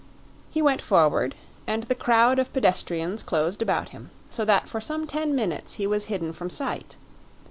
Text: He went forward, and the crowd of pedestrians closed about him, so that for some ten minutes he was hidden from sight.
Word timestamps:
He 0.49 0.63
went 0.63 0.81
forward, 0.81 1.35
and 1.67 1.83
the 1.83 1.93
crowd 1.93 2.39
of 2.39 2.51
pedestrians 2.51 3.21
closed 3.21 3.61
about 3.61 3.89
him, 3.89 4.09
so 4.31 4.43
that 4.45 4.67
for 4.67 4.81
some 4.81 5.05
ten 5.05 5.35
minutes 5.35 5.75
he 5.75 5.85
was 5.85 6.05
hidden 6.05 6.33
from 6.33 6.49
sight. 6.49 6.95